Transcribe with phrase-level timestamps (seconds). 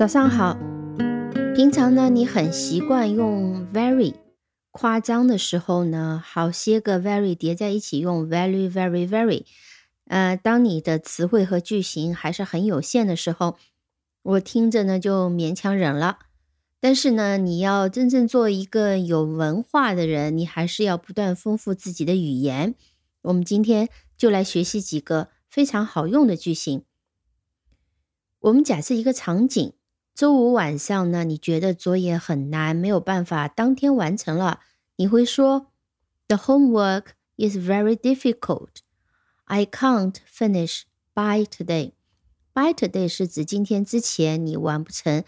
[0.00, 0.56] 早上好。
[1.54, 4.14] 平常呢，你很习惯用 very
[4.70, 9.44] 夸张的时候呢，好些个 very 叠在一起用 very very very。
[10.06, 13.58] 呃，当你的词汇和句型还是很有限的时候，
[14.22, 16.20] 我听着呢就勉强忍了。
[16.80, 22.74] 但是呢，你要真正做一个有文化的人，你还是要不断丰富自己的语言。
[23.20, 26.84] 我们今天就来学习几个非常好用的句型。
[28.38, 29.74] 我们假设一个场景。
[30.14, 34.60] 周五晚上呢，你觉得作业很难，没有办法当天完成了，
[34.96, 35.68] 你会说
[36.28, 37.04] ：“The homework
[37.36, 38.68] is very difficult.
[39.44, 40.82] I can't finish
[41.14, 41.92] by today.”
[42.52, 45.24] By today 是指今天之前你完不成，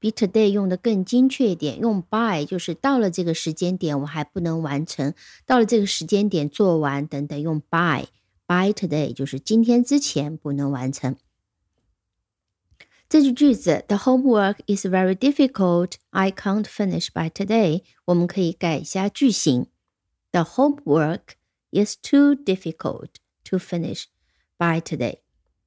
[0.00, 1.78] 比 today 用的更精确一点。
[1.78, 5.14] 用 by 就是到了这个时间点我还不能完成，
[5.46, 7.40] 到了这个时间点做完等等。
[7.40, 8.06] 用 by
[8.46, 11.14] by today 就是今天之前不能完成。
[13.12, 15.96] 这句句子，The homework is very difficult.
[16.12, 17.82] I can't finish by today.
[18.06, 19.66] 我们可以改一下句型
[20.30, 21.34] ，The homework
[21.72, 23.08] is too difficult
[23.44, 24.04] to finish
[24.56, 25.18] by today.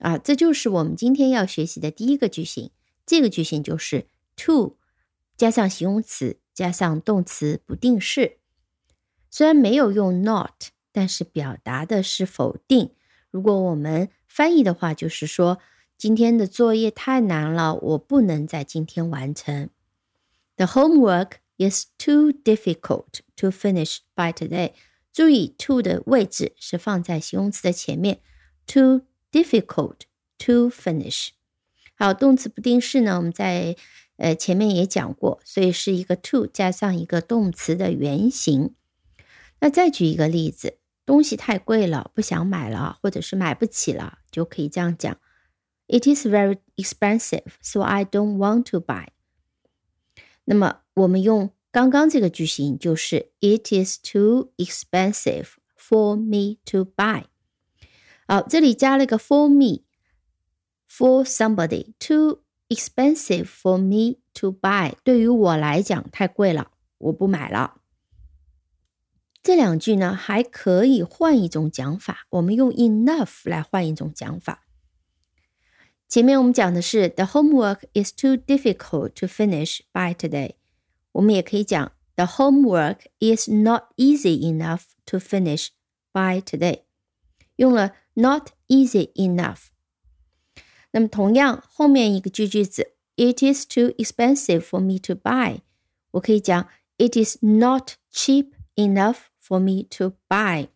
[0.00, 2.72] 啊，这就是我们今天要学习的第一个句型。
[3.06, 4.76] 这个句型就是 to
[5.38, 8.36] 加上形容词加上动词不定式。
[9.30, 12.90] 虽然没有用 not，但是表达的是否定。
[13.30, 15.58] 如果我们翻译的话，就是说。
[16.00, 19.68] 今天的作业太难了，我不能在今天完成。
[20.56, 24.72] The homework is too difficult to finish by today。
[25.12, 28.22] 注意，to 的位置是放在形容词的前面
[28.66, 29.96] ，too difficult
[30.38, 31.32] to finish。
[31.94, 33.76] 好，动词不定式呢，我们在
[34.16, 38.74] 呃前面也讲过，所以是一个 to 加上一个动词的原形。
[39.60, 45.18] 那再举一个例子，东西太贵了，不想买了，或者是买不起了，就可以这样讲。
[45.89, 49.07] It is very expensive, so I don't want to buy.
[50.45, 57.25] 那么我们用刚刚这个句型就是 It is too expensive for me to buy.
[58.27, 59.83] 好，这里加了一个 for me,
[60.89, 61.93] for somebody.
[61.99, 64.93] Too expensive for me to buy.
[65.03, 67.81] 对于我来讲太贵了，我不买了。
[69.43, 74.63] 这两句呢还可以换一种讲法，我们用 enough 来换一种讲法。
[76.09, 80.53] 前面我们讲的是 the homework is too difficult to finish by today，
[81.13, 85.69] 我们也可以讲 the homework is not easy enough to finish
[86.13, 86.83] by today，
[87.57, 89.67] 用了 not easy enough。
[90.91, 95.59] 那么同样后面一个句句子 it is too expensive for me to buy，
[96.11, 100.69] 我可以讲 it is not cheap enough for me to buy。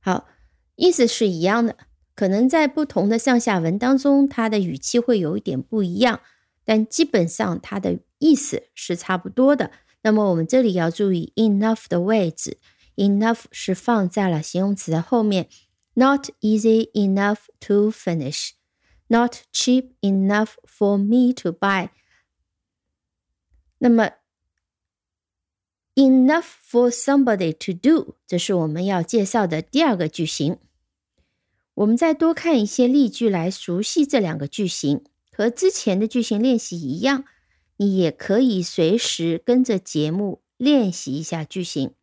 [0.00, 0.28] 好，
[0.76, 1.76] 意思是一样的。
[2.15, 6.21] 可能在不同的上下文当中，它的语气会有一点不一样，
[6.63, 9.71] 但基本上它的意思是差不多的。
[10.03, 12.57] 那么我们这里要注意 enough 的位置
[12.95, 15.49] ，enough 是放在了形容词的后面
[15.95, 21.89] ，not easy enough to finish，not cheap enough for me to buy。
[23.79, 24.11] 那么
[25.95, 30.59] enough for somebody to do，这是我们要介绍的第二个句型。
[31.75, 37.25] 我们再多看一些例句来熟悉这两个句型，和之前的句型练习一样，
[37.75, 41.93] 你也可以随时跟着节目练习一下句型。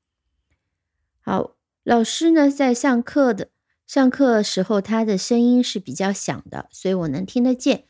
[1.22, 3.48] 好，老师呢在上课的
[3.86, 7.86] 上课时候，他的声音是比较响的，所以我能听得见。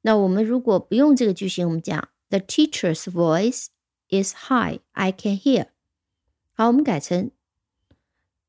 [0.00, 3.66] 那我们如果不用这个句型，我们讲 The teacher's voice
[4.08, 5.66] is high, I can hear。
[6.54, 7.30] 好，我们改成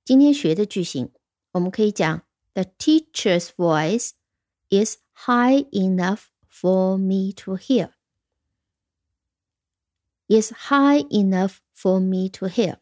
[0.05, 1.11] 今天学的句型，
[1.51, 2.23] 我们可以讲。
[2.56, 4.12] The teacher's voice
[4.70, 7.90] is high enough for me to hear.
[10.28, 12.78] Is high enough for me to hear.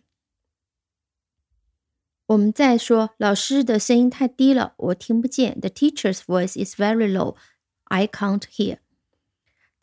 [2.26, 5.60] 我们再说，老师的声音太低了，我听不见。
[5.60, 7.36] The teacher's voice is very low.
[7.84, 8.78] I can't hear.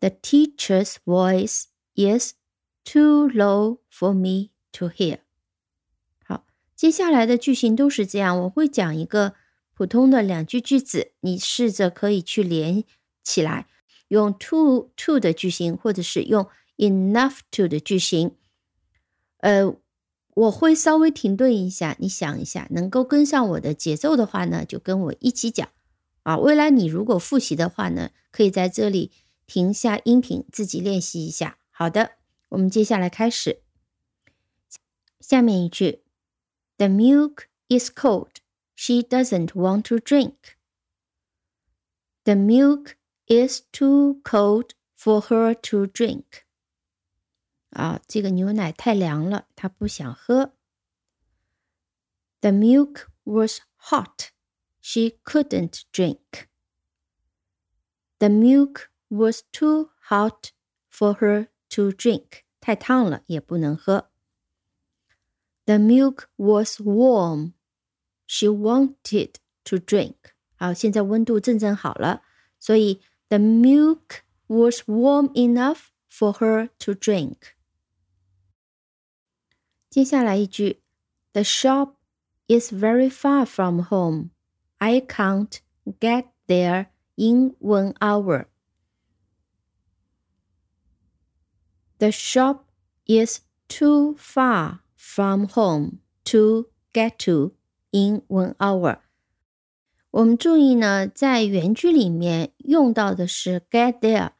[0.00, 1.64] The teacher's voice
[1.94, 2.34] is
[2.84, 5.18] too low for me to hear.
[6.24, 8.40] 好，接下来的句型都是这样。
[8.40, 9.34] 我会讲一个
[9.73, 12.83] 普通的两句句子，你试着可以去连
[13.23, 13.67] 起来，
[14.09, 16.47] 用 to to 的句型，或者是用
[16.77, 18.35] enough to 的句型。
[19.37, 19.75] 呃，
[20.35, 25.67] 我会稍微停顿一下，你想一下，能够跟上我的节奏的话呢，就跟我一起讲
[26.21, 26.37] 啊。
[26.37, 29.11] 未来你如果复习的话呢，可以在这里
[29.47, 31.57] 停下音频，自己练习一下。
[31.71, 32.11] 好的，
[32.49, 33.63] 我们接下来开始。
[35.19, 36.03] 下面一句
[36.77, 38.42] ，The milk is cold。
[38.74, 40.56] she doesn't want to drink.
[42.24, 42.96] The milk
[43.26, 46.44] is too cold for her to drink。
[47.70, 50.54] 啊，这个牛奶太凉了，她不想喝。
[52.40, 54.30] The milk was hot.
[54.80, 56.48] She couldn't drink.
[58.18, 60.52] The milk was too hot
[60.88, 62.44] for her to drink.
[62.60, 64.10] 太烫了，也不能喝。
[65.66, 67.52] The milk was warm.
[68.26, 70.14] She wanted to drink.
[70.56, 72.22] 好，现在温度正正好了，
[72.58, 77.54] 所以 the milk was warm enough for her to drink.
[79.88, 80.82] 接下来一句，
[81.32, 81.94] The shop
[82.48, 84.30] is very far from home.
[84.78, 85.60] I can't
[86.00, 88.46] get there in one hour.
[91.98, 92.64] The shop
[93.06, 97.54] is too far from home to get to
[97.92, 98.98] in one hour.
[100.10, 104.30] 我们注意呢，在原句里面用到的是 get there，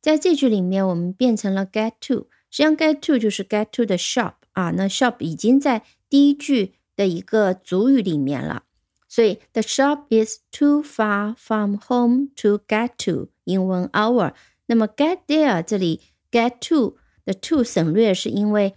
[0.00, 2.28] 在这句里面我们变成了 get to。
[2.50, 8.62] 实际上 get to 就是 get to the shop 啊，那 shop 已经在第一句的一个主语里面了。
[9.08, 14.32] 所以 the shop is too far from home to get to in one hour。
[14.66, 16.00] 那么 get there 这里
[16.30, 18.74] get to 的 to 省略，是因为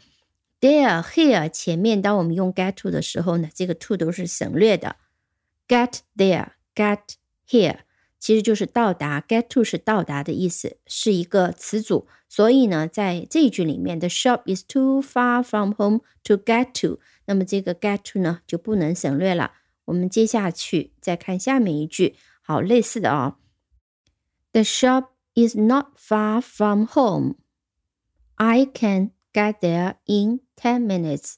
[0.64, 4.96] there here 前面当我们用 get to 的时候呢，这个 to 都是省略的。
[5.68, 7.00] get there, get
[7.48, 7.80] here，
[8.20, 9.22] 其实就是到达。
[9.22, 12.08] get to 是到达的意思，是一个词组。
[12.28, 19.54] 所以呢，在这一句里面，the shop is too far from home to get to，那么这个 get to 呢就不能省略了。
[19.86, 23.36] 我们接下去再看下面一句，好，类似的啊、哦。
[24.52, 27.36] The shop is not far from home.
[28.36, 31.36] I can get there in ten minutes.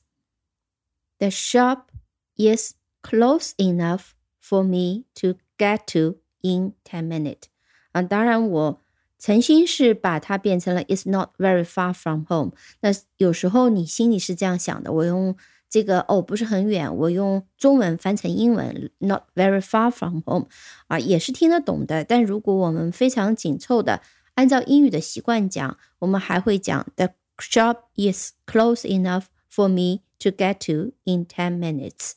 [1.20, 1.92] The shop
[2.36, 7.44] is close enough for me to get to in ten minutes.
[7.92, 8.82] 啊，当然我
[9.20, 12.54] 诚心是把它变成了 "It's not very far from home"。
[12.82, 15.36] 那有时候你心里是这样想的，我用
[15.70, 20.48] 这个哦不是很远，我用中文翻成英文 "Not very far from home"
[20.88, 22.04] 啊，也是听得懂的。
[22.04, 24.02] 但如果我们非常紧凑的
[24.34, 27.10] 按照英语的习惯讲，我们还会讲 "The
[27.40, 32.14] shop is close enough for me to get to in ten minutes"。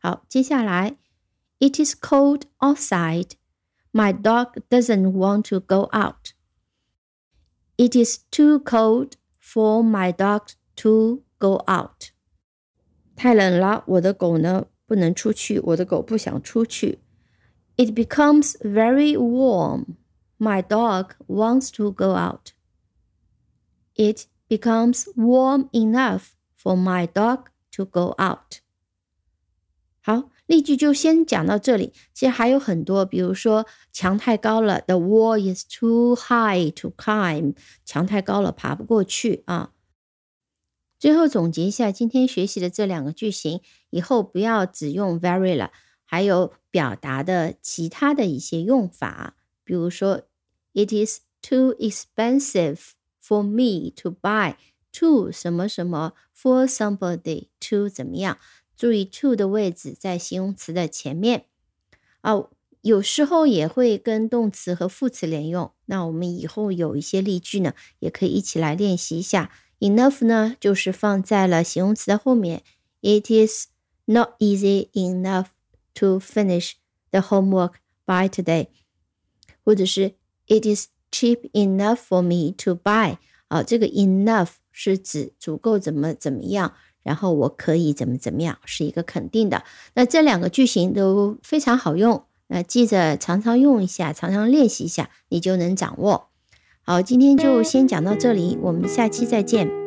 [0.00, 0.96] 好，接下来，
[1.58, 3.32] It is cold outside.
[3.92, 6.32] My dog doesn't want to go out.
[7.76, 12.10] It is too cold for my dog to go out.
[13.14, 17.00] 太冷了，我的狗呢不能出去，我的狗不想出去。
[17.76, 19.96] It becomes very warm.
[20.38, 22.52] My dog wants to go out.
[23.94, 28.60] It becomes warm enough for my dog to go out.
[30.00, 31.92] 好，例句就先讲到这里。
[32.12, 37.54] 其实还有很多，比如说墙太高了，the wall is too high to climb，
[37.84, 39.72] 墙太高了，爬不过去啊。
[40.98, 43.60] 最后总结一下今天学习的这两个句型，
[43.90, 45.72] 以后不要只用 very 了，
[46.04, 50.22] 还有表达的其他的一些用法，比如说，
[50.74, 52.90] It is too expensive
[53.27, 54.55] For me to buy
[54.93, 58.37] to 什么什么 for somebody to 怎么样。
[58.75, 61.45] 注意 to 的位置在形容词的前面
[62.21, 62.47] 啊，
[62.81, 65.71] 有时候也会跟动词和副词连用。
[65.85, 69.51] 那我们以后有一些例句呢，也可以一起来练习一下。
[69.79, 72.63] Enough 呢，就是放在了形容词的后面。
[73.01, 73.67] It is
[74.05, 75.47] not easy enough
[75.95, 76.73] to finish
[77.11, 77.73] the homework
[78.05, 78.67] by today，
[79.63, 80.15] 或者是
[80.47, 80.87] It is
[81.17, 83.17] cheap enough for me to buy。
[83.47, 86.73] 啊，这个 enough 是指足够怎么怎么样。
[87.03, 89.63] 然后我可以怎么怎么样，是一个肯定的。
[89.93, 96.27] 那这两个句型都非常好用，那记着常常用一下，常常练习一下，你就能掌握。
[96.81, 99.86] 好，今天就先讲到这里，我们下期再见。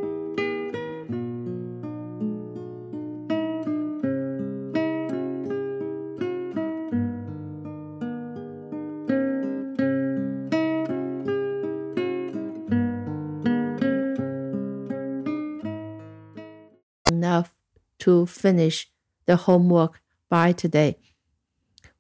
[18.01, 18.85] To finish
[19.25, 19.93] the homework
[20.29, 20.97] by today，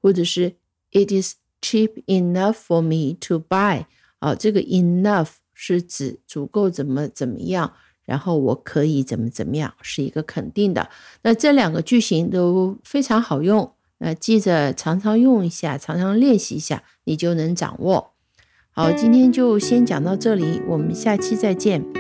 [0.01, 0.57] 或者是
[0.91, 3.87] It is cheap enough for me to buy。
[4.19, 7.73] 啊，这个 enough 是指足够怎么怎么样，
[8.05, 10.91] 然后我可以怎么怎么样，是一个肯定的。
[11.23, 18.13] 那这两个句型都非常好用，那记着常常用一下，常常练习一下，你就能掌握。
[18.73, 22.00] 好，今天就先讲到这里，我们下期再见。